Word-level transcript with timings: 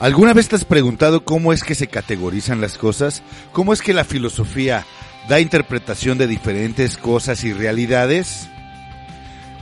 ¿Alguna 0.00 0.32
vez 0.32 0.48
te 0.48 0.56
has 0.56 0.64
preguntado 0.64 1.26
cómo 1.26 1.52
es 1.52 1.62
que 1.62 1.74
se 1.74 1.86
categorizan 1.86 2.62
las 2.62 2.78
cosas? 2.78 3.22
¿Cómo 3.52 3.74
es 3.74 3.82
que 3.82 3.92
la 3.92 4.04
filosofía 4.04 4.86
da 5.28 5.40
interpretación 5.40 6.16
de 6.16 6.26
diferentes 6.26 6.96
cosas 6.96 7.44
y 7.44 7.52
realidades? 7.52 8.48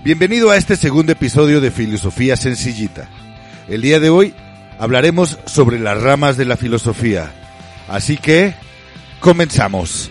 Bienvenido 0.05 0.51
a 0.51 0.57
este 0.57 0.77
segundo 0.77 1.11
episodio 1.11 1.61
de 1.61 1.73
Filosofía 1.73 2.37
Sencillita. 2.37 3.09
El 3.67 3.83
día 3.83 3.99
de 3.99 4.11
hoy 4.11 4.33
hablaremos 4.79 5.41
sobre 5.47 5.81
las 5.81 6.01
ramas 6.01 6.37
de 6.37 6.45
la 6.45 6.57
filosofía. 6.57 7.33
Así 7.89 8.17
que, 8.17 8.55
comenzamos. 9.19 10.09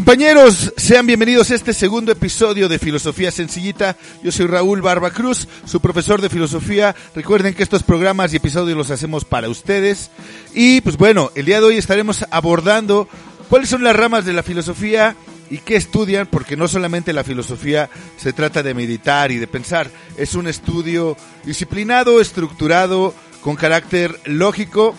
Compañeros, 0.00 0.72
sean 0.78 1.06
bienvenidos 1.06 1.50
a 1.50 1.54
este 1.54 1.74
segundo 1.74 2.10
episodio 2.10 2.70
de 2.70 2.78
Filosofía 2.78 3.30
Sencillita. 3.30 3.98
Yo 4.22 4.32
soy 4.32 4.46
Raúl 4.46 4.80
Barba 4.80 5.10
Cruz, 5.10 5.46
su 5.66 5.80
profesor 5.80 6.22
de 6.22 6.30
filosofía. 6.30 6.96
Recuerden 7.14 7.52
que 7.52 7.62
estos 7.62 7.82
programas 7.82 8.32
y 8.32 8.38
episodios 8.38 8.78
los 8.78 8.90
hacemos 8.90 9.26
para 9.26 9.50
ustedes. 9.50 10.10
Y 10.54 10.80
pues 10.80 10.96
bueno, 10.96 11.30
el 11.34 11.44
día 11.44 11.60
de 11.60 11.66
hoy 11.66 11.76
estaremos 11.76 12.24
abordando 12.30 13.08
cuáles 13.50 13.68
son 13.68 13.84
las 13.84 13.94
ramas 13.94 14.24
de 14.24 14.32
la 14.32 14.42
filosofía 14.42 15.16
y 15.50 15.58
qué 15.58 15.76
estudian, 15.76 16.26
porque 16.26 16.56
no 16.56 16.66
solamente 16.66 17.12
la 17.12 17.22
filosofía 17.22 17.90
se 18.16 18.32
trata 18.32 18.62
de 18.62 18.72
meditar 18.72 19.30
y 19.30 19.36
de 19.36 19.48
pensar, 19.48 19.90
es 20.16 20.34
un 20.34 20.48
estudio 20.48 21.14
disciplinado, 21.44 22.22
estructurado, 22.22 23.14
con 23.42 23.54
carácter 23.54 24.18
lógico 24.24 24.94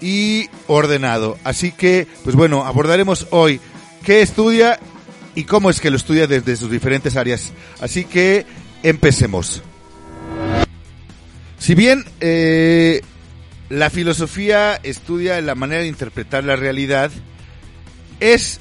y 0.00 0.48
ordenado. 0.68 1.38
Así 1.42 1.72
que, 1.72 2.06
pues 2.22 2.36
bueno, 2.36 2.64
abordaremos 2.64 3.26
hoy 3.30 3.60
qué 4.04 4.22
estudia 4.22 4.78
y 5.34 5.44
cómo 5.44 5.70
es 5.70 5.80
que 5.80 5.90
lo 5.90 5.96
estudia 5.96 6.26
desde 6.26 6.56
sus 6.56 6.70
diferentes 6.70 7.16
áreas. 7.16 7.52
Así 7.80 8.04
que 8.04 8.46
empecemos. 8.82 9.62
Si 11.58 11.74
bien 11.74 12.04
eh, 12.20 13.00
la 13.68 13.90
filosofía 13.90 14.78
estudia 14.82 15.40
la 15.40 15.54
manera 15.54 15.82
de 15.82 15.88
interpretar 15.88 16.44
la 16.44 16.56
realidad, 16.56 17.10
es 18.20 18.60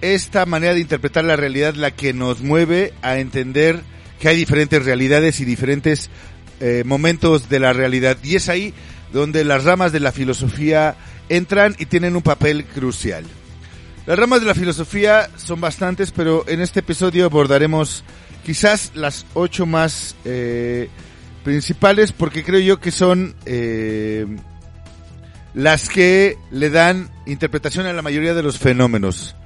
esta 0.00 0.46
manera 0.46 0.74
de 0.74 0.80
interpretar 0.80 1.24
la 1.24 1.36
realidad 1.36 1.74
la 1.74 1.92
que 1.92 2.12
nos 2.12 2.40
mueve 2.40 2.92
a 3.02 3.18
entender 3.18 3.80
que 4.18 4.28
hay 4.28 4.36
diferentes 4.36 4.84
realidades 4.84 5.40
y 5.40 5.44
diferentes 5.44 6.10
eh, 6.60 6.82
momentos 6.84 7.48
de 7.48 7.60
la 7.60 7.72
realidad. 7.72 8.18
Y 8.22 8.36
es 8.36 8.48
ahí 8.48 8.74
donde 9.12 9.44
las 9.44 9.64
ramas 9.64 9.92
de 9.92 10.00
la 10.00 10.12
filosofía 10.12 10.96
entran 11.28 11.74
y 11.78 11.86
tienen 11.86 12.16
un 12.16 12.22
papel 12.22 12.64
crucial. 12.64 13.24
Las 14.06 14.18
ramas 14.18 14.40
de 14.40 14.46
la 14.46 14.54
filosofía 14.54 15.28
son 15.36 15.60
bastantes, 15.60 16.10
pero 16.10 16.44
en 16.48 16.60
este 16.60 16.80
episodio 16.80 17.26
abordaremos 17.26 18.02
quizás 18.44 18.92
las 18.94 19.26
ocho 19.34 19.66
más 19.66 20.16
eh, 20.24 20.88
principales, 21.44 22.12
porque 22.12 22.42
creo 22.42 22.60
yo 22.60 22.80
que 22.80 22.90
son 22.90 23.34
eh, 23.44 24.26
las 25.54 25.88
que 25.88 26.36
le 26.50 26.70
dan 26.70 27.10
interpretación 27.26 27.86
a 27.86 27.92
la 27.92 28.02
mayoría 28.02 28.34
de 28.34 28.42
los 28.42 28.58
fenómenos. 28.58 29.36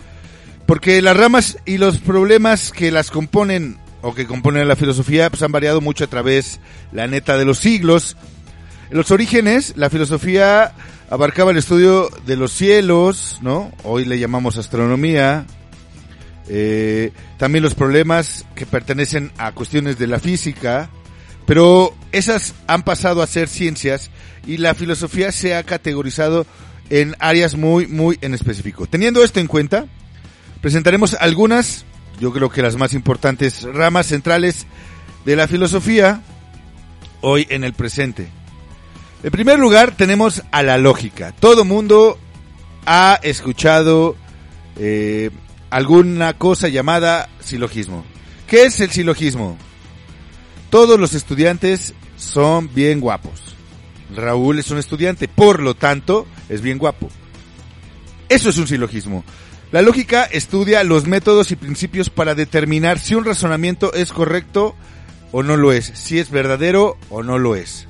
Porque 0.67 1.03
las 1.03 1.17
ramas 1.17 1.59
y 1.67 1.79
los 1.79 1.99
problemas 1.99 2.71
que 2.71 2.91
las 2.91 3.11
componen 3.11 3.79
o 4.01 4.15
que 4.15 4.27
componen 4.27 4.69
la 4.69 4.77
filosofía 4.77 5.31
pues 5.31 5.43
han 5.43 5.53
variado 5.53 5.81
mucho 5.81 6.05
a 6.05 6.09
través, 6.09 6.61
la 6.93 7.07
neta, 7.07 7.37
de 7.37 7.45
los 7.45 7.59
siglos. 7.59 8.17
En 8.91 8.99
los 8.99 9.11
orígenes, 9.11 9.75
la 9.77 9.91
filosofía 9.91 10.73
abarcaba 11.11 11.51
el 11.51 11.59
estudio 11.59 12.11
de 12.27 12.37
los 12.37 12.53
cielos, 12.53 13.39
¿no? 13.43 13.73
Hoy 13.83 14.05
le 14.05 14.19
llamamos 14.19 14.57
astronomía. 14.57 15.47
Eh, 16.49 17.13
también 17.39 17.63
los 17.63 17.75
problemas 17.75 18.45
que 18.55 18.67
pertenecen 18.67 19.33
a 19.39 19.53
cuestiones 19.53 19.99
de 19.99 20.07
la 20.07 20.21
física, 20.21 20.91
pero 21.47 21.95
esas 22.13 22.55
han 22.67 22.83
pasado 22.83 23.23
a 23.23 23.27
ser 23.27 23.49
ciencias 23.49 24.11
y 24.47 24.59
la 24.59 24.75
filosofía 24.75 25.33
se 25.33 25.55
ha 25.55 25.63
categorizado 25.63 26.47
en 26.91 27.17
áreas 27.19 27.55
muy, 27.57 27.87
muy 27.87 28.19
en 28.21 28.35
específico. 28.35 28.87
Teniendo 28.87 29.25
esto 29.25 29.41
en 29.41 29.47
cuenta, 29.47 29.87
presentaremos 30.61 31.15
algunas, 31.15 31.85
yo 32.21 32.33
creo 32.33 32.51
que 32.51 32.63
las 32.63 32.77
más 32.77 32.93
importantes 32.93 33.63
ramas 33.63 34.07
centrales 34.07 34.67
de 35.25 35.37
la 35.37 35.49
filosofía 35.49 36.21
hoy 37.23 37.47
en 37.49 37.65
el 37.65 37.73
presente. 37.73 38.29
En 39.25 39.31
primer 39.31 39.59
lugar 39.59 39.97
tenemos 39.97 40.43
a 40.51 40.63
la 40.63 40.77
lógica. 40.77 41.33
Todo 41.41 41.65
mundo 41.65 42.19
ha 42.85 43.19
escuchado 43.23 44.17
eh, 44.77 45.31
alguna 45.71 46.35
cosa 46.35 46.69
llamada 46.69 47.31
silogismo. 47.41 48.05
¿Qué 48.47 48.65
es 48.65 48.81
el 48.81 48.91
silogismo? 48.91 49.57
Todos 50.69 51.01
los 51.01 51.15
estudiantes 51.15 51.95
son 52.19 52.69
bien 52.75 53.01
guapos. 53.01 53.57
Raúl 54.15 54.59
es 54.59 54.71
un 54.71 54.77
estudiante, 54.77 55.27
por 55.27 55.63
lo 55.63 55.75
tanto, 55.75 56.27
es 56.51 56.61
bien 56.61 56.77
guapo. 56.77 57.09
Eso 58.29 58.51
es 58.51 58.59
un 58.59 58.69
silogismo. 58.69 59.25
La 59.73 59.81
lógica 59.81 60.25
estudia 60.25 60.85
los 60.85 61.07
métodos 61.07 61.51
y 61.51 61.57
principios 61.57 62.11
para 62.11 62.35
determinar 62.35 62.99
si 62.99 63.15
un 63.15 63.25
razonamiento 63.25 63.95
es 63.95 64.13
correcto 64.13 64.77
o 65.33 65.43
no 65.43 65.57
lo 65.57 65.73
es, 65.73 65.87
si 65.95 66.19
es 66.19 66.31
verdadero 66.31 66.99
o 67.09 67.23
no 67.23 67.39
lo 67.39 67.57
es. 67.57 67.89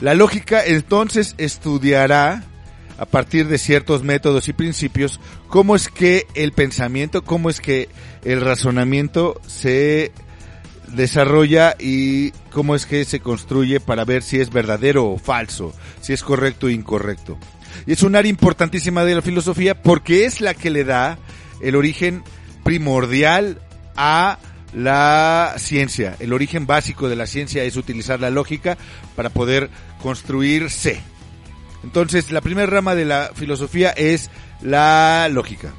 La 0.00 0.14
lógica 0.14 0.64
entonces 0.64 1.34
estudiará 1.38 2.44
a 2.98 3.06
partir 3.06 3.48
de 3.48 3.58
ciertos 3.58 4.02
métodos 4.02 4.48
y 4.48 4.52
principios 4.52 5.20
cómo 5.48 5.76
es 5.76 5.88
que 5.88 6.26
el 6.34 6.52
pensamiento, 6.52 7.22
cómo 7.22 7.50
es 7.50 7.60
que 7.60 7.88
el 8.24 8.40
razonamiento 8.40 9.40
se 9.46 10.12
desarrolla 10.88 11.76
y 11.78 12.30
cómo 12.50 12.74
es 12.74 12.86
que 12.86 13.04
se 13.04 13.20
construye 13.20 13.80
para 13.80 14.04
ver 14.04 14.22
si 14.22 14.40
es 14.40 14.50
verdadero 14.50 15.06
o 15.06 15.18
falso, 15.18 15.72
si 16.00 16.12
es 16.12 16.22
correcto 16.22 16.66
o 16.66 16.70
incorrecto. 16.70 17.38
Y 17.86 17.92
es 17.92 18.02
un 18.02 18.16
área 18.16 18.30
importantísima 18.30 19.04
de 19.04 19.14
la 19.14 19.22
filosofía 19.22 19.80
porque 19.80 20.24
es 20.24 20.40
la 20.40 20.54
que 20.54 20.70
le 20.70 20.84
da 20.84 21.18
el 21.60 21.76
origen 21.76 22.22
primordial 22.64 23.60
a 23.96 24.38
la 24.72 25.54
ciencia. 25.58 26.16
El 26.20 26.32
origen 26.32 26.66
básico 26.66 27.08
de 27.08 27.16
la 27.16 27.26
ciencia 27.26 27.64
es 27.64 27.76
utilizar 27.76 28.20
la 28.20 28.30
lógica 28.30 28.76
para 29.16 29.30
poder 29.30 29.70
construirse. 30.02 31.00
Entonces, 31.84 32.30
la 32.30 32.40
primera 32.40 32.66
rama 32.66 32.94
de 32.94 33.04
la 33.04 33.30
filosofía 33.34 33.90
es 33.90 34.30
la 34.62 35.28
lógica. 35.30 35.72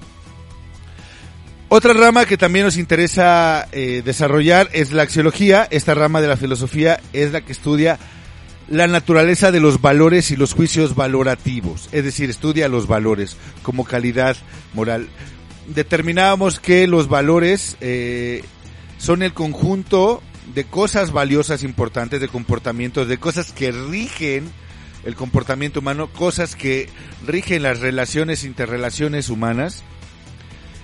Otra 1.67 1.93
rama 1.93 2.25
que 2.25 2.37
también 2.37 2.65
nos 2.65 2.77
interesa 2.77 3.67
eh, 3.71 4.01
desarrollar 4.03 4.69
es 4.73 4.91
la 4.91 5.03
axiología. 5.03 5.67
Esta 5.69 5.93
rama 5.93 6.19
de 6.19 6.27
la 6.27 6.37
filosofía 6.37 6.99
es 7.13 7.31
la 7.31 7.41
que 7.41 7.51
estudia 7.51 7.99
la 8.69 8.87
naturaleza 8.87 9.51
de 9.51 9.59
los 9.59 9.81
valores 9.81 10.31
y 10.31 10.35
los 10.35 10.53
juicios 10.53 10.95
valorativos, 10.95 11.89
es 11.91 12.03
decir, 12.03 12.29
estudia 12.29 12.67
los 12.69 12.87
valores 12.87 13.35
como 13.63 13.83
calidad 13.83 14.37
moral. 14.73 15.09
Determinábamos 15.67 16.59
que 16.59 16.87
los 16.87 17.07
valores 17.07 17.77
eh, 17.81 18.43
son 18.97 19.23
el 19.23 19.33
conjunto 19.33 20.21
de 20.53 20.63
cosas 20.63 21.11
valiosas, 21.11 21.63
importantes, 21.63 22.21
de 22.21 22.27
comportamientos, 22.27 23.07
de 23.07 23.17
cosas 23.17 23.51
que 23.51 23.71
rigen 23.71 24.49
el 25.03 25.15
comportamiento 25.15 25.79
humano, 25.79 26.07
cosas 26.07 26.55
que 26.55 26.89
rigen 27.25 27.63
las 27.63 27.79
relaciones, 27.79 28.43
interrelaciones 28.43 29.29
humanas 29.29 29.83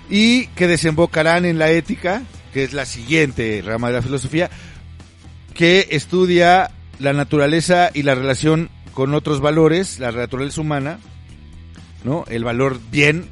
y 0.08 0.46
que 0.48 0.66
desembocarán 0.66 1.44
en 1.44 1.58
la 1.58 1.70
ética, 1.70 2.22
que 2.52 2.64
es 2.64 2.72
la 2.72 2.86
siguiente 2.86 3.62
rama 3.64 3.88
de 3.88 3.94
la 3.94 4.02
filosofía, 4.02 4.50
que 5.54 5.88
estudia 5.90 6.70
la 6.98 7.12
naturaleza 7.12 7.90
y 7.92 8.02
la 8.02 8.14
relación 8.14 8.70
con 8.94 9.14
otros 9.14 9.40
valores, 9.40 9.98
la 9.98 10.12
naturaleza 10.12 10.60
humana, 10.60 10.98
¿no? 12.04 12.24
El 12.28 12.44
valor 12.44 12.80
bien 12.90 13.28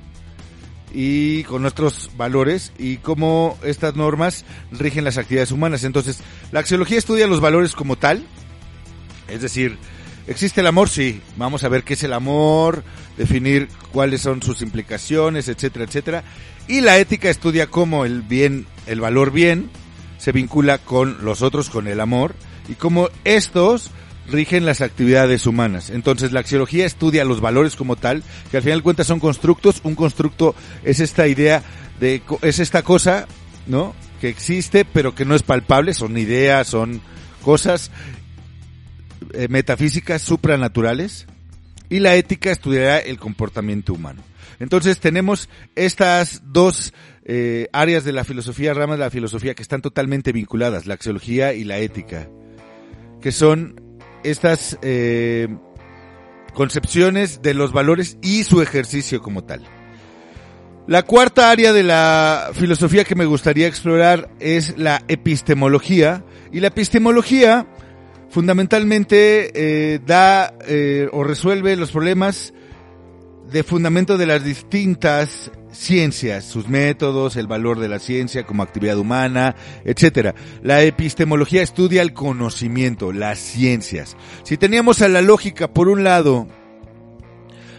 y 0.95 1.43
con 1.45 1.61
nuestros 1.61 2.11
valores 2.17 2.73
y 2.79 2.99
cómo 2.99 3.59
estas 3.65 3.97
normas 3.97 4.45
rigen 4.71 5.05
las 5.05 5.19
actividades 5.19 5.51
humanas. 5.51 5.85
Entonces, 5.85 6.21
la 6.53 6.61
axiología 6.61 6.97
estudia 6.97 7.27
los 7.27 7.41
valores 7.41 7.75
como 7.75 7.97
tal, 7.97 8.25
es 9.29 9.43
decir, 9.43 9.77
¿Existe 10.27 10.63
el 10.63 10.67
amor? 10.67 10.89
Sí. 10.89 11.21
Vamos 11.37 11.65
a 11.65 11.69
ver 11.69 11.83
qué 11.83 11.95
es 11.95 12.03
el 12.03 12.13
amor, 12.15 12.83
definir 13.19 13.69
cuáles 13.93 14.23
son 14.23 14.43
sus 14.43 14.63
implicaciones, 14.63 15.49
etcétera, 15.49 15.85
etcétera. 15.85 16.25
Y 16.67 16.81
la 16.81 16.97
ética 16.99 17.29
estudia 17.29 17.67
cómo 17.67 18.07
el 18.07 18.23
bien, 18.23 18.67
el 18.87 19.01
valor 19.01 19.33
bien, 19.33 19.71
se 20.17 20.33
vincula 20.33 20.79
con 20.79 21.25
los 21.25 21.43
otros, 21.43 21.69
con 21.69 21.89
el 21.89 22.01
amor, 22.01 22.35
y 22.69 22.75
cómo 22.75 23.11
estos 23.25 23.91
rigen 24.29 24.65
las 24.67 24.81
actividades 24.81 25.47
humanas. 25.47 25.91
Entonces 25.91 26.33
la 26.33 26.41
axiología 26.41 26.87
estudia 26.87 27.25
los 27.25 27.41
valores 27.41 27.77
como 27.77 27.97
tal, 27.97 28.23
que 28.51 28.57
al 28.57 28.63
final 28.63 28.79
de 28.81 28.85
cuentas 28.85 29.07
son 29.07 29.21
constructos. 29.21 29.81
Un 29.85 29.95
constructo 29.95 30.55
es 30.83 31.01
esta 31.01 31.27
idea 31.27 31.63
de, 32.01 32.23
es 32.43 32.59
esta 32.59 32.83
cosa, 32.83 33.27
¿no? 33.67 33.95
Que 34.21 34.29
existe, 34.29 34.85
pero 34.85 35.15
que 35.15 35.25
no 35.25 35.35
es 35.35 35.43
palpable, 35.43 35.95
son 35.95 36.17
ideas, 36.17 36.67
son 36.67 37.01
cosas 37.43 37.91
eh, 39.33 39.49
metafísicas 39.49 40.23
supranaturales. 40.23 41.27
Y 41.91 41.99
la 42.01 42.17
ética 42.17 42.51
estudiará 42.51 42.99
el 42.99 43.19
comportamiento 43.19 43.93
humano. 43.93 44.23
Entonces 44.59 44.99
tenemos 44.99 45.49
estas 45.75 46.43
dos 46.47 46.95
eh, 47.25 47.69
áreas 47.73 48.05
de 48.05 48.13
la 48.13 48.25
filosofía, 48.25 48.75
ramas 48.75 48.99
de 48.99 49.05
la 49.05 49.11
filosofía 49.11 49.55
que 49.55 49.63
están 49.63 49.83
totalmente 49.83 50.33
vinculadas, 50.33 50.87
la 50.87 50.95
axiología 50.95 51.53
y 51.53 51.65
la 51.65 51.79
ética, 51.79 52.29
que 53.21 53.33
son 53.33 53.84
estas 54.25 54.79
eh, 54.83 55.49
concepciones 56.55 57.43
de 57.43 57.55
los 57.55 57.73
valores 57.73 58.19
y 58.23 58.45
su 58.45 58.63
ejercicio 58.63 59.21
como 59.21 59.45
tal. 59.45 59.63
La 60.87 61.03
cuarta 61.03 61.51
área 61.51 61.73
de 61.73 61.83
la 61.83 62.51
filosofía 62.53 63.05
que 63.05 63.15
me 63.15 63.25
gustaría 63.25 63.67
explorar 63.67 64.29
es 64.39 64.77
la 64.77 65.03
epistemología. 65.09 66.25
Y 66.53 66.61
la 66.61 66.69
epistemología 66.69 67.67
fundamentalmente 68.29 69.51
eh, 69.55 70.01
da 70.05 70.53
eh, 70.67 71.09
o 71.11 71.25
resuelve 71.25 71.77
los 71.77 71.91
problemas 71.91 72.53
de 73.51 73.63
fundamento 73.63 74.17
de 74.17 74.27
las 74.27 74.45
distintas 74.45 75.51
ciencias, 75.71 76.45
sus 76.45 76.69
métodos, 76.69 77.37
el 77.37 77.47
valor 77.47 77.79
de 77.79 77.89
la 77.89 77.99
ciencia 77.99 78.45
como 78.45 78.63
actividad 78.63 78.99
humana, 78.99 79.55
etcétera. 79.85 80.35
La 80.63 80.83
epistemología 80.83 81.63
estudia 81.63 82.03
el 82.03 82.13
conocimiento, 82.13 83.13
las 83.13 83.39
ciencias. 83.39 84.17
Si 84.45 84.57
teníamos 84.57 85.03
a 85.03 85.09
la 85.09 85.23
lógica 85.23 85.69
por 85.69 85.89
un 85.89 86.05
lado 86.05 86.47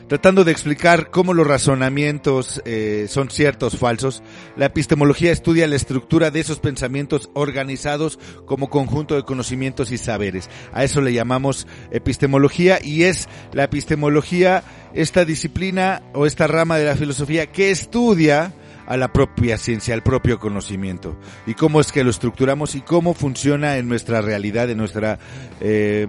tratando 0.07 0.43
de 0.43 0.51
explicar 0.51 1.09
cómo 1.09 1.33
los 1.33 1.47
razonamientos 1.47 2.61
eh, 2.65 3.07
son 3.09 3.29
ciertos 3.29 3.73
o 3.73 3.77
falsos, 3.77 4.23
la 4.55 4.67
epistemología 4.67 5.31
estudia 5.31 5.67
la 5.67 5.75
estructura 5.75 6.31
de 6.31 6.39
esos 6.39 6.59
pensamientos 6.59 7.29
organizados 7.33 8.19
como 8.45 8.69
conjunto 8.69 9.15
de 9.15 9.23
conocimientos 9.23 9.91
y 9.91 9.97
saberes. 9.97 10.49
A 10.73 10.83
eso 10.83 11.01
le 11.01 11.13
llamamos 11.13 11.67
epistemología 11.91 12.79
y 12.83 13.03
es 13.03 13.27
la 13.53 13.63
epistemología 13.63 14.63
esta 14.93 15.25
disciplina 15.25 16.03
o 16.13 16.25
esta 16.25 16.47
rama 16.47 16.77
de 16.77 16.85
la 16.85 16.95
filosofía 16.95 17.47
que 17.47 17.71
estudia 17.71 18.53
a 18.87 18.97
la 18.97 19.11
propia 19.11 19.57
ciencia, 19.57 19.95
al 19.95 20.03
propio 20.03 20.39
conocimiento 20.39 21.17
y 21.47 21.55
cómo 21.55 21.81
es 21.81 21.91
que 21.91 22.03
lo 22.03 22.11
estructuramos 22.11 22.75
y 22.75 22.81
cómo 22.81 23.13
funciona 23.13 23.77
en 23.77 23.87
nuestra 23.87 24.21
realidad, 24.21 24.69
en 24.69 24.77
nuestra 24.77 25.17
eh, 25.59 26.07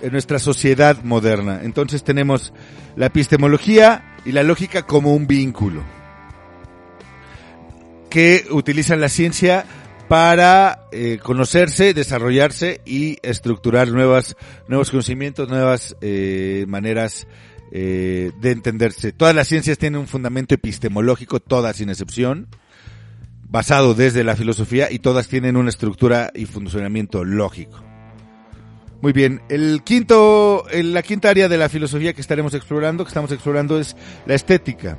en 0.00 0.12
nuestra 0.12 0.38
sociedad 0.38 1.02
moderna. 1.02 1.60
Entonces 1.62 2.04
tenemos 2.04 2.52
la 2.96 3.06
epistemología 3.06 4.16
y 4.24 4.32
la 4.32 4.42
lógica 4.42 4.82
como 4.82 5.14
un 5.14 5.26
vínculo 5.26 5.82
que 8.10 8.46
utilizan 8.50 9.00
la 9.00 9.08
ciencia 9.08 9.66
para 10.08 10.86
eh, 10.92 11.18
conocerse, 11.22 11.94
desarrollarse 11.94 12.80
y 12.84 13.18
estructurar 13.22 13.88
nuevas, 13.88 14.36
nuevos 14.68 14.90
conocimientos, 14.90 15.48
nuevas 15.48 15.96
eh, 16.00 16.64
maneras 16.68 17.26
eh, 17.72 18.30
de 18.40 18.52
entenderse. 18.52 19.12
Todas 19.12 19.34
las 19.34 19.48
ciencias 19.48 19.78
tienen 19.78 20.00
un 20.00 20.06
fundamento 20.06 20.54
epistemológico, 20.54 21.40
todas 21.40 21.76
sin 21.76 21.90
excepción, 21.90 22.46
basado 23.48 23.94
desde 23.94 24.24
la 24.24 24.36
filosofía 24.36 24.90
y 24.90 25.00
todas 25.00 25.28
tienen 25.28 25.56
una 25.56 25.70
estructura 25.70 26.30
y 26.34 26.46
funcionamiento 26.46 27.24
lógico. 27.24 27.85
Muy 29.02 29.12
bien, 29.12 29.42
el 29.48 29.82
quinto, 29.84 30.64
la 30.72 31.02
quinta 31.02 31.28
área 31.28 31.48
de 31.48 31.58
la 31.58 31.68
filosofía 31.68 32.14
que 32.14 32.20
estaremos 32.20 32.54
explorando, 32.54 33.04
que 33.04 33.08
estamos 33.08 33.30
explorando 33.30 33.78
es 33.78 33.94
la 34.24 34.34
estética. 34.34 34.98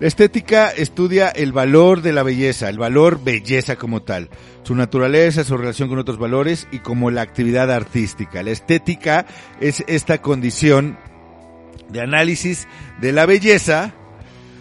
La 0.00 0.08
estética 0.08 0.70
estudia 0.70 1.28
el 1.28 1.52
valor 1.52 2.02
de 2.02 2.12
la 2.12 2.22
belleza, 2.22 2.68
el 2.68 2.78
valor 2.78 3.22
belleza 3.22 3.76
como 3.76 4.02
tal, 4.02 4.30
su 4.64 4.74
naturaleza, 4.74 5.44
su 5.44 5.56
relación 5.56 5.88
con 5.88 5.98
otros 5.98 6.18
valores 6.18 6.66
y 6.72 6.80
como 6.80 7.10
la 7.10 7.22
actividad 7.22 7.70
artística. 7.70 8.42
La 8.42 8.50
estética 8.50 9.26
es 9.60 9.84
esta 9.86 10.20
condición 10.20 10.98
de 11.90 12.00
análisis 12.00 12.66
de 13.00 13.12
la 13.12 13.26
belleza 13.26 13.94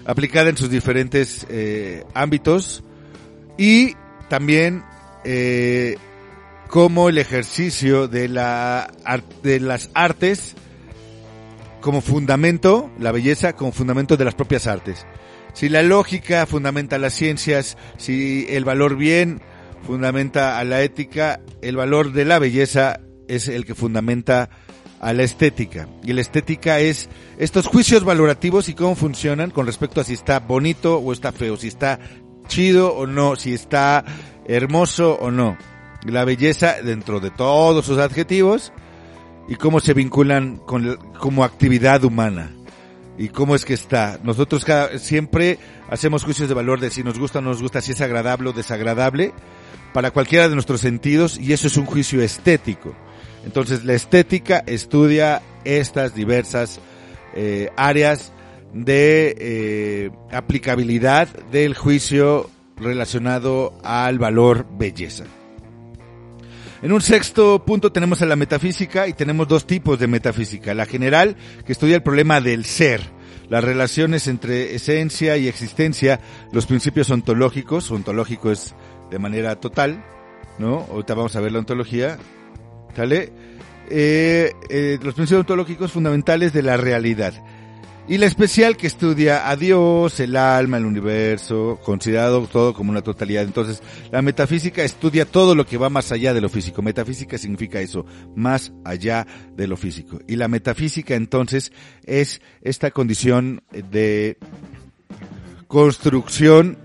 aplicada 0.05 0.49
en 0.49 0.57
sus 0.57 0.69
diferentes 0.69 1.47
eh, 1.49 2.03
ámbitos 2.13 2.83
y 3.57 3.95
también 4.29 4.83
eh, 5.23 5.97
como 6.71 7.09
el 7.09 7.17
ejercicio 7.17 8.07
de, 8.07 8.29
la, 8.29 8.89
de 9.43 9.59
las 9.59 9.89
artes 9.93 10.55
como 11.81 11.99
fundamento, 11.99 12.89
la 12.97 13.11
belleza 13.11 13.57
como 13.57 13.73
fundamento 13.73 14.15
de 14.15 14.23
las 14.23 14.35
propias 14.35 14.67
artes. 14.67 15.05
Si 15.53 15.67
la 15.67 15.83
lógica 15.83 16.45
fundamenta 16.45 16.97
las 16.97 17.13
ciencias, 17.13 17.77
si 17.97 18.45
el 18.49 18.63
valor 18.63 18.95
bien 18.95 19.41
fundamenta 19.85 20.59
a 20.59 20.63
la 20.63 20.81
ética, 20.81 21.41
el 21.61 21.75
valor 21.75 22.13
de 22.13 22.23
la 22.23 22.39
belleza 22.39 23.01
es 23.27 23.49
el 23.49 23.65
que 23.65 23.75
fundamenta 23.75 24.49
a 25.01 25.11
la 25.11 25.23
estética. 25.23 25.89
Y 26.05 26.13
la 26.13 26.21
estética 26.21 26.79
es 26.79 27.09
estos 27.37 27.67
juicios 27.67 28.05
valorativos 28.05 28.69
y 28.69 28.75
cómo 28.75 28.95
funcionan 28.95 29.51
con 29.51 29.65
respecto 29.65 29.99
a 29.99 30.05
si 30.05 30.13
está 30.13 30.39
bonito 30.39 30.99
o 30.99 31.11
está 31.11 31.33
feo, 31.33 31.57
si 31.57 31.67
está 31.67 31.99
chido 32.47 32.95
o 32.95 33.07
no, 33.07 33.35
si 33.35 33.53
está 33.53 34.05
hermoso 34.45 35.17
o 35.19 35.31
no 35.31 35.57
la 36.05 36.25
belleza 36.25 36.75
dentro 36.83 37.19
de 37.19 37.31
todos 37.31 37.85
sus 37.85 37.97
adjetivos 37.97 38.71
y 39.47 39.55
cómo 39.55 39.79
se 39.79 39.93
vinculan 39.93 40.57
con 40.57 40.95
como 41.19 41.43
actividad 41.43 42.03
humana 42.03 42.51
y 43.17 43.29
cómo 43.29 43.55
es 43.55 43.65
que 43.65 43.73
está. 43.73 44.19
Nosotros 44.23 44.65
cada, 44.65 44.97
siempre 44.97 45.59
hacemos 45.89 46.23
juicios 46.23 46.49
de 46.49 46.55
valor 46.55 46.79
de 46.79 46.89
si 46.89 47.03
nos 47.03 47.19
gusta 47.19 47.39
o 47.39 47.41
no 47.41 47.49
nos 47.49 47.61
gusta, 47.61 47.81
si 47.81 47.91
es 47.91 48.01
agradable 48.01 48.49
o 48.49 48.53
desagradable 48.53 49.33
para 49.93 50.11
cualquiera 50.11 50.47
de 50.47 50.55
nuestros 50.55 50.81
sentidos 50.81 51.37
y 51.37 51.53
eso 51.53 51.67
es 51.67 51.77
un 51.77 51.85
juicio 51.85 52.21
estético. 52.21 52.95
Entonces 53.45 53.83
la 53.83 53.93
estética 53.93 54.63
estudia 54.65 55.41
estas 55.65 56.15
diversas 56.15 56.79
eh, 57.35 57.69
áreas 57.75 58.31
de 58.73 59.35
eh, 59.37 60.11
aplicabilidad 60.31 61.27
del 61.51 61.75
juicio 61.75 62.49
relacionado 62.77 63.73
al 63.83 64.17
valor 64.17 64.65
belleza. 64.77 65.25
En 66.81 66.91
un 66.91 67.01
sexto 67.01 67.63
punto 67.63 67.91
tenemos 67.91 68.23
a 68.23 68.25
la 68.25 68.35
metafísica 68.35 69.07
y 69.07 69.13
tenemos 69.13 69.47
dos 69.47 69.67
tipos 69.67 69.99
de 69.99 70.07
metafísica. 70.07 70.73
La 70.73 70.87
general, 70.87 71.35
que 71.63 71.73
estudia 71.73 71.95
el 71.95 72.01
problema 72.01 72.41
del 72.41 72.65
ser, 72.65 73.01
las 73.49 73.63
relaciones 73.63 74.27
entre 74.27 74.73
esencia 74.73 75.37
y 75.37 75.47
existencia, 75.47 76.19
los 76.51 76.65
principios 76.65 77.11
ontológicos, 77.11 77.91
ontológico 77.91 78.51
es 78.51 78.73
de 79.11 79.19
manera 79.19 79.59
total, 79.59 80.03
¿no? 80.57 80.87
Ahorita 80.89 81.13
vamos 81.13 81.35
a 81.35 81.41
ver 81.41 81.51
la 81.51 81.59
ontología, 81.59 82.17
¿sale? 82.95 83.31
Eh, 83.87 84.51
eh, 84.69 84.97
los 85.03 85.13
principios 85.13 85.41
ontológicos 85.41 85.91
fundamentales 85.91 86.51
de 86.51 86.63
la 86.63 86.77
realidad. 86.77 87.33
Y 88.07 88.17
la 88.17 88.25
especial 88.25 88.77
que 88.77 88.87
estudia 88.87 89.49
a 89.49 89.55
Dios, 89.55 90.19
el 90.19 90.35
alma, 90.35 90.77
el 90.77 90.85
universo, 90.85 91.79
considerado 91.83 92.45
todo 92.47 92.73
como 92.73 92.91
una 92.91 93.03
totalidad. 93.03 93.43
Entonces, 93.43 93.81
la 94.11 94.21
metafísica 94.21 94.83
estudia 94.83 95.25
todo 95.25 95.55
lo 95.55 95.65
que 95.65 95.77
va 95.77 95.89
más 95.89 96.11
allá 96.11 96.33
de 96.33 96.41
lo 96.41 96.49
físico. 96.49 96.81
Metafísica 96.81 97.37
significa 97.37 97.79
eso, 97.79 98.05
más 98.35 98.73
allá 98.83 99.25
de 99.55 99.67
lo 99.67 99.77
físico. 99.77 100.19
Y 100.27 100.35
la 100.35 100.47
metafísica 100.47 101.15
entonces 101.15 101.71
es 102.03 102.41
esta 102.61 102.91
condición 102.91 103.63
de 103.91 104.37
construcción 105.67 106.77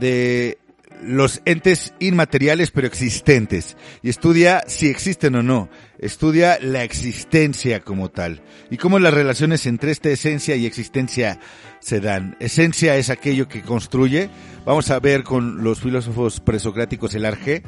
de 0.00 0.58
los 1.02 1.42
entes 1.44 1.94
inmateriales 1.98 2.70
pero 2.70 2.86
existentes 2.86 3.76
y 4.02 4.08
estudia 4.08 4.64
si 4.66 4.88
existen 4.88 5.34
o 5.36 5.42
no, 5.42 5.68
estudia 5.98 6.58
la 6.60 6.84
existencia 6.84 7.80
como 7.80 8.10
tal 8.10 8.42
y 8.70 8.76
cómo 8.76 8.98
las 8.98 9.14
relaciones 9.14 9.66
entre 9.66 9.92
esta 9.92 10.10
esencia 10.10 10.56
y 10.56 10.66
existencia 10.66 11.38
se 11.80 12.00
dan. 12.00 12.36
Esencia 12.40 12.96
es 12.96 13.10
aquello 13.10 13.48
que 13.48 13.62
construye, 13.62 14.30
vamos 14.64 14.90
a 14.90 15.00
ver 15.00 15.22
con 15.22 15.62
los 15.62 15.80
filósofos 15.80 16.40
presocráticos 16.40 17.14
el 17.14 17.24
arge, 17.24 17.62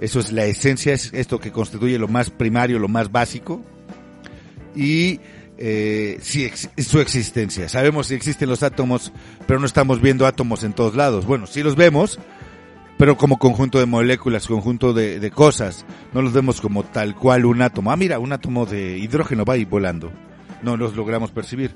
eso 0.00 0.20
es 0.20 0.32
la 0.32 0.44
esencia, 0.44 0.92
es 0.92 1.12
esto 1.12 1.38
que 1.40 1.52
constituye 1.52 1.98
lo 1.98 2.08
más 2.08 2.30
primario, 2.30 2.78
lo 2.78 2.88
más 2.88 3.10
básico 3.10 3.64
y 4.74 5.20
eh, 5.56 6.18
si 6.20 6.50
su 6.82 7.00
existencia. 7.00 7.68
Sabemos 7.68 8.08
si 8.08 8.14
existen 8.14 8.48
los 8.48 8.62
átomos, 8.62 9.12
pero 9.46 9.60
no 9.60 9.66
estamos 9.66 10.00
viendo 10.00 10.26
átomos 10.26 10.64
en 10.64 10.72
todos 10.72 10.96
lados. 10.96 11.26
Bueno, 11.26 11.46
si 11.46 11.62
los 11.62 11.76
vemos, 11.76 12.18
pero 12.98 13.16
como 13.16 13.38
conjunto 13.38 13.78
de 13.78 13.86
moléculas, 13.86 14.46
conjunto 14.46 14.92
de, 14.92 15.20
de 15.20 15.30
cosas. 15.30 15.84
No 16.12 16.22
los 16.22 16.32
vemos 16.32 16.60
como 16.60 16.84
tal 16.84 17.14
cual 17.14 17.44
un 17.44 17.62
átomo. 17.62 17.90
Ah, 17.90 17.96
mira, 17.96 18.18
un 18.18 18.32
átomo 18.32 18.66
de 18.66 18.98
hidrógeno 18.98 19.44
va 19.44 19.54
ahí 19.54 19.64
volando. 19.64 20.12
No 20.62 20.76
los 20.76 20.96
logramos 20.96 21.30
percibir. 21.30 21.74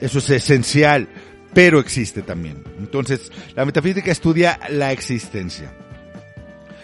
Eso 0.00 0.18
es 0.18 0.30
esencial, 0.30 1.08
pero 1.52 1.78
existe 1.80 2.22
también. 2.22 2.62
Entonces, 2.78 3.30
la 3.54 3.64
metafísica 3.64 4.10
estudia 4.10 4.58
la 4.70 4.92
existencia. 4.92 5.72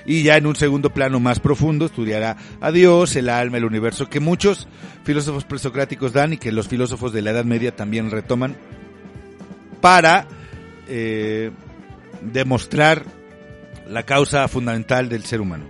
Y 0.04 0.22
ya 0.22 0.36
en 0.36 0.46
un 0.46 0.54
segundo 0.54 0.90
plano 0.90 1.18
más 1.18 1.40
profundo 1.40 1.86
estudiará 1.86 2.36
a 2.60 2.70
Dios, 2.70 3.16
el 3.16 3.28
alma, 3.28 3.56
el 3.56 3.64
universo, 3.64 4.08
que 4.08 4.20
muchos 4.20 4.68
filósofos 5.04 5.44
presocráticos 5.44 6.12
dan 6.12 6.34
y 6.34 6.36
que 6.36 6.52
los 6.52 6.68
filósofos 6.68 7.12
de 7.12 7.22
la 7.22 7.30
Edad 7.30 7.44
Media 7.44 7.74
también 7.74 8.10
retoman 8.10 8.56
para 9.80 10.28
eh, 10.88 11.50
demostrar 12.22 13.04
la 13.88 14.04
causa 14.04 14.46
fundamental 14.48 15.08
del 15.08 15.24
ser 15.24 15.40
humano. 15.40 15.66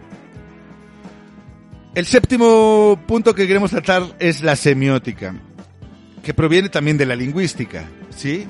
El 1.94 2.04
séptimo 2.06 3.00
punto 3.06 3.35
que 3.35 3.46
queremos 3.46 3.70
tratar 3.70 4.02
es 4.18 4.42
la 4.42 4.54
semiótica, 4.56 5.35
que 6.23 6.35
proviene 6.35 6.68
también 6.68 6.99
de 6.99 7.06
la 7.06 7.16
lingüística, 7.16 7.88
¿sí? 8.14 8.46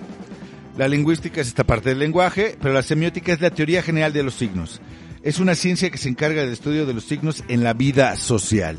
La 0.76 0.88
lingüística 0.88 1.40
es 1.40 1.48
esta 1.48 1.64
parte 1.64 1.90
del 1.90 2.00
lenguaje, 2.00 2.56
pero 2.60 2.74
la 2.74 2.82
semiótica 2.82 3.32
es 3.32 3.40
la 3.40 3.50
teoría 3.50 3.82
general 3.82 4.12
de 4.12 4.22
los 4.22 4.34
signos. 4.34 4.80
Es 5.22 5.38
una 5.38 5.54
ciencia 5.54 5.90
que 5.90 5.98
se 5.98 6.08
encarga 6.08 6.42
del 6.42 6.52
estudio 6.52 6.86
de 6.86 6.94
los 6.94 7.04
signos 7.04 7.44
en 7.48 7.64
la 7.64 7.72
vida 7.72 8.16
social. 8.16 8.78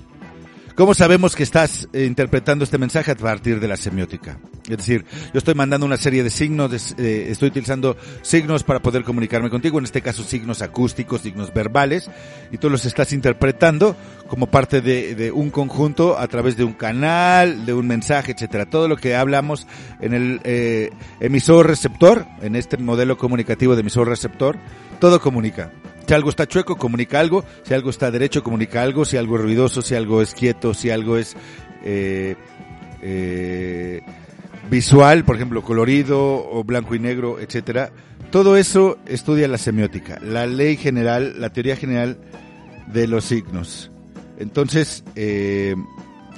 ¿Cómo 0.78 0.94
sabemos 0.94 1.36
que 1.36 1.42
estás 1.42 1.90
eh, 1.92 2.06
interpretando 2.06 2.64
este 2.64 2.78
mensaje 2.78 3.10
a 3.10 3.16
partir 3.16 3.60
de 3.60 3.68
la 3.68 3.78
semiótica? 3.78 4.38
Es 4.70 4.78
decir, 4.78 5.06
yo 5.34 5.40
estoy 5.40 5.56
mandando 5.56 5.88
una 5.88 5.98
serie 5.98 6.22
de 6.22 6.30
signos, 6.30 6.94
eh, 7.00 7.30
estoy 7.32 7.50
utilizando 7.50 7.98
signos 8.22 8.64
para 8.64 8.80
poder 8.80 9.04
comunicarme 9.04 9.50
contigo, 9.50 9.80
en 9.80 9.86
este 9.86 10.04
caso 10.04 10.24
signos 10.24 10.62
acústicos, 10.62 11.22
signos 11.22 11.52
verbales, 11.52 12.12
y 12.52 12.60
tú 12.60 12.70
los 12.70 12.86
estás 12.86 13.12
interpretando 13.12 13.96
como 14.28 14.52
parte 14.52 14.82
de, 14.82 15.32
un 15.32 15.50
conjunto 15.50 16.16
a 16.16 16.28
través 16.28 16.58
de 16.58 16.64
un 16.64 16.74
canal, 16.74 17.66
de 17.66 17.74
un 17.74 17.88
mensaje, 17.88 18.34
etcétera. 18.34 18.70
Todo 18.70 18.88
lo 18.88 18.98
que 18.98 19.16
hablamos 19.16 19.66
en 20.00 20.14
el 20.14 20.42
eh, 20.44 20.92
emisor-receptor, 21.22 22.28
en 22.44 22.56
este 22.56 22.78
modelo 22.78 23.18
comunicativo 23.18 23.74
de 23.74 23.82
emisor-receptor, 23.82 24.60
todo 25.00 25.20
comunica. 25.22 25.72
Si 26.08 26.14
algo 26.14 26.30
está 26.30 26.48
chueco, 26.48 26.78
comunica 26.78 27.20
algo. 27.20 27.44
Si 27.64 27.74
algo 27.74 27.90
está 27.90 28.10
derecho, 28.10 28.42
comunica 28.42 28.82
algo. 28.82 29.04
Si 29.04 29.18
algo 29.18 29.36
es 29.36 29.42
ruidoso, 29.42 29.82
si 29.82 29.94
algo 29.94 30.22
es 30.22 30.34
quieto, 30.34 30.74
si 30.74 30.90
algo 30.90 31.18
es 31.18 31.36
eh, 31.84 32.36
eh, 33.02 34.02
visual, 34.70 35.26
por 35.26 35.36
ejemplo, 35.36 35.62
colorido 35.62 36.50
o 36.50 36.64
blanco 36.64 36.96
y 36.96 37.00
negro, 37.00 37.40
etcétera. 37.40 37.92
Todo 38.32 38.56
eso 38.56 38.98
estudia 39.06 39.48
la 39.48 39.58
semiótica, 39.58 40.20
la 40.22 40.46
ley 40.46 40.78
general, 40.78 41.42
la 41.42 41.50
teoría 41.52 41.76
general 41.76 42.18
de 42.88 43.08
los 43.08 43.26
signos. 43.26 43.92
Entonces, 44.38 45.04
eh, 45.16 45.76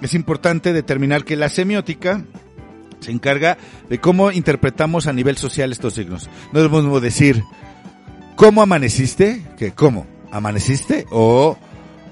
es 0.02 0.14
importante 0.14 0.74
determinar 0.74 1.26
que 1.26 1.36
la 1.36 1.50
semiótica 1.50 2.24
se 3.00 3.12
encarga 3.12 3.58
de 3.90 4.00
cómo 4.00 4.32
interpretamos 4.32 5.08
a 5.08 5.14
nivel 5.14 5.38
social 5.38 5.72
estos 5.72 5.94
signos. 5.94 6.30
No 6.54 6.62
debemos 6.62 7.02
decir, 7.02 7.44
¿Cómo 8.40 8.62
amaneciste? 8.62 9.42
¿Qué? 9.58 9.74
¿Cómo? 9.74 10.08
¿Amaneciste? 10.32 11.06
¿O 11.12 11.58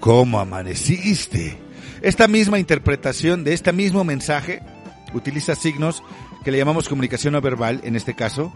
cómo 0.02 0.42
amaneciste? 0.42 1.58
Esta 2.02 2.28
misma 2.28 2.60
interpretación 2.60 3.46
de 3.46 3.54
este 3.54 3.72
mismo 3.72 4.04
mensaje 4.04 4.62
utiliza 5.14 5.56
signos 5.56 6.04
que 6.44 6.52
le 6.52 6.58
llamamos 6.58 6.90
comunicación 6.90 7.32
no 7.32 7.40
verbal, 7.40 7.80
en 7.86 7.96
este 7.96 8.14
caso, 8.14 8.52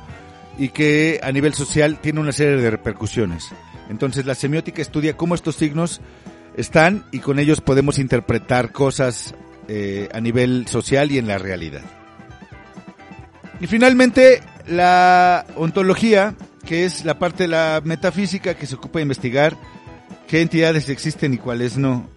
y 0.57 0.67
que 0.67 1.21
a 1.23 1.31
nivel 1.31 1.53
social 1.53 2.01
tiene 2.01 2.19
una 2.19 2.33
serie 2.33 2.57
de 2.57 2.71
repercusiones. 2.71 3.53
Entonces 3.89 4.25
la 4.25 4.35
semiótica 4.35 4.81
estudia 4.81 5.15
cómo 5.15 5.33
estos 5.33 5.55
signos 5.55 6.01
están 6.57 7.05
y 7.13 7.19
con 7.19 7.39
ellos 7.39 7.61
podemos 7.61 7.99
interpretar 7.99 8.73
cosas 8.73 9.33
eh, 9.69 10.09
a 10.13 10.19
nivel 10.19 10.67
social 10.67 11.09
y 11.09 11.19
en 11.19 11.27
la 11.27 11.37
realidad. 11.37 11.83
Y 13.61 13.67
finalmente, 13.67 14.41
la 14.67 15.45
ontología 15.55 16.35
que 16.71 16.85
es 16.85 17.03
la 17.03 17.19
parte 17.19 17.43
de 17.43 17.47
la 17.49 17.81
metafísica 17.83 18.53
que 18.53 18.65
se 18.65 18.75
ocupa 18.75 18.99
de 18.99 19.03
investigar 19.03 19.57
qué 20.25 20.39
entidades 20.39 20.87
existen 20.87 21.33
y 21.33 21.37
cuáles 21.37 21.75
no. 21.75 22.09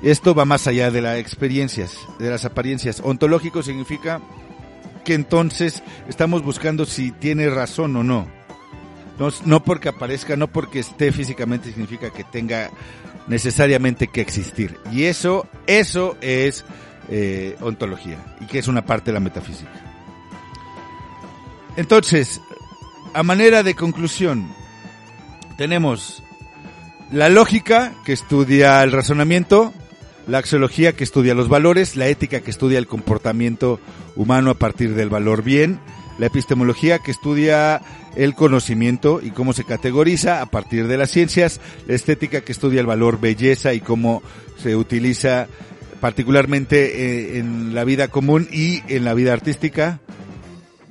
Esto 0.00 0.32
va 0.32 0.44
más 0.44 0.68
allá 0.68 0.92
de 0.92 1.02
las 1.02 1.18
experiencias, 1.18 1.98
de 2.20 2.30
las 2.30 2.44
apariencias. 2.44 3.00
Ontológico 3.02 3.64
significa 3.64 4.20
que 5.04 5.14
entonces 5.14 5.82
estamos 6.08 6.44
buscando 6.44 6.84
si 6.86 7.10
tiene 7.10 7.50
razón 7.50 7.96
o 7.96 8.04
no. 8.04 8.28
No, 9.18 9.30
no 9.44 9.64
porque 9.64 9.88
aparezca, 9.88 10.36
no 10.36 10.46
porque 10.46 10.78
esté 10.78 11.10
físicamente 11.10 11.70
significa 11.70 12.10
que 12.10 12.22
tenga 12.22 12.70
necesariamente 13.26 14.06
que 14.06 14.20
existir. 14.20 14.78
Y 14.92 15.02
eso, 15.06 15.48
eso 15.66 16.16
es 16.20 16.64
eh, 17.08 17.56
ontología 17.60 18.36
y 18.40 18.46
que 18.46 18.60
es 18.60 18.68
una 18.68 18.86
parte 18.86 19.06
de 19.06 19.14
la 19.14 19.20
metafísica. 19.20 19.72
Entonces, 21.76 22.40
a 23.14 23.22
manera 23.22 23.62
de 23.62 23.74
conclusión, 23.74 24.48
tenemos 25.56 26.22
la 27.12 27.28
lógica 27.28 27.94
que 28.04 28.12
estudia 28.12 28.82
el 28.82 28.92
razonamiento, 28.92 29.72
la 30.26 30.38
axiología 30.38 30.92
que 30.92 31.04
estudia 31.04 31.34
los 31.34 31.48
valores, 31.48 31.96
la 31.96 32.08
ética 32.08 32.40
que 32.40 32.50
estudia 32.50 32.78
el 32.78 32.86
comportamiento 32.86 33.80
humano 34.16 34.50
a 34.50 34.54
partir 34.54 34.94
del 34.94 35.08
valor 35.08 35.42
bien, 35.42 35.78
la 36.18 36.26
epistemología 36.26 36.98
que 36.98 37.10
estudia 37.10 37.80
el 38.16 38.34
conocimiento 38.34 39.20
y 39.22 39.30
cómo 39.30 39.52
se 39.52 39.64
categoriza 39.64 40.40
a 40.40 40.46
partir 40.46 40.88
de 40.88 40.96
las 40.96 41.10
ciencias, 41.10 41.60
la 41.86 41.94
estética 41.94 42.40
que 42.40 42.52
estudia 42.52 42.80
el 42.80 42.86
valor 42.86 43.20
belleza 43.20 43.74
y 43.74 43.80
cómo 43.80 44.22
se 44.62 44.74
utiliza 44.74 45.48
particularmente 46.00 47.34
eh, 47.34 47.38
en 47.38 47.74
la 47.74 47.84
vida 47.84 48.08
común 48.08 48.48
y 48.50 48.82
en 48.88 49.04
la 49.04 49.14
vida 49.14 49.32
artística, 49.32 50.00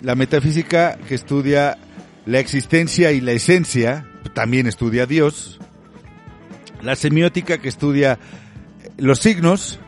la 0.02 0.16
metafísica 0.16 0.98
que 1.08 1.16
estudia 1.16 1.78
la 2.26 2.40
existencia 2.40 3.12
y 3.12 3.22
la 3.22 3.32
esencia, 3.32 4.10
también 4.34 4.68
estudia 4.68 5.06
Dios, 5.06 5.60
la 6.82 6.96
semiótica 6.96 7.58
que 7.60 7.70
estudia 7.70 8.20
los 8.98 9.20
signos 9.20 9.80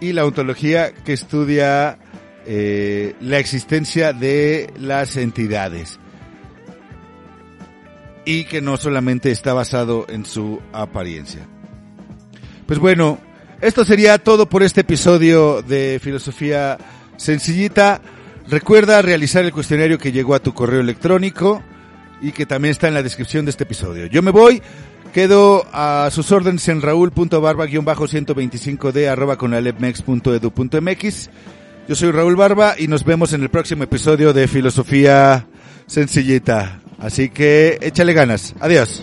y 0.00 0.12
la 0.12 0.24
ontología 0.24 0.92
que 0.92 1.12
estudia 1.12 1.98
eh, 2.46 3.14
la 3.20 3.38
existencia 3.38 4.12
de 4.12 4.72
las 4.78 5.16
entidades 5.16 6.00
y 8.24 8.44
que 8.44 8.60
no 8.60 8.76
solamente 8.76 9.30
está 9.30 9.52
basado 9.52 10.06
en 10.08 10.24
su 10.24 10.60
apariencia. 10.72 11.46
Pues 12.66 12.78
bueno, 12.78 13.18
esto 13.60 13.84
sería 13.84 14.18
todo 14.18 14.48
por 14.48 14.62
este 14.62 14.80
episodio 14.80 15.62
de 15.62 16.00
Filosofía 16.02 16.78
Sencillita. 17.16 18.00
Recuerda 18.48 19.02
realizar 19.02 19.44
el 19.44 19.52
cuestionario 19.52 19.98
que 19.98 20.12
llegó 20.12 20.34
a 20.34 20.40
tu 20.40 20.54
correo 20.54 20.80
electrónico 20.80 21.62
y 22.20 22.32
que 22.32 22.46
también 22.46 22.72
está 22.72 22.88
en 22.88 22.94
la 22.94 23.02
descripción 23.02 23.44
de 23.44 23.50
este 23.50 23.64
episodio. 23.64 24.06
Yo 24.06 24.22
me 24.22 24.30
voy, 24.30 24.62
quedo 25.12 25.66
a 25.72 26.08
sus 26.10 26.32
órdenes 26.32 26.66
en 26.68 26.80
raúl.barba-125d 26.80 29.08
arroba 29.08 29.36
con 29.36 29.50
mx. 29.52 31.30
Yo 31.88 31.96
soy 31.96 32.12
Raúl 32.12 32.36
Barba 32.36 32.76
y 32.78 32.86
nos 32.86 33.04
vemos 33.04 33.32
en 33.32 33.42
el 33.42 33.48
próximo 33.48 33.82
episodio 33.82 34.32
de 34.32 34.46
Filosofía 34.46 35.48
Sencillita. 35.86 36.80
Así 37.00 37.28
que 37.28 37.76
échale 37.82 38.12
ganas. 38.12 38.54
Adiós. 38.60 39.02